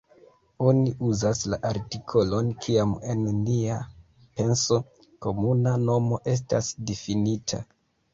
[0.69, 3.75] Oni uzas la artikolon kiam en nia
[4.39, 4.79] penso
[5.27, 7.61] komuna nomo estas difinita.